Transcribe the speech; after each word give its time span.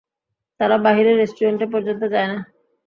তারা 0.59 0.75
বাহিরে 0.85 1.11
রেস্টুরেন্টে 1.13 1.65
পর্যন্ত 1.73 2.01
যায় 2.13 2.29
না। 2.31 2.37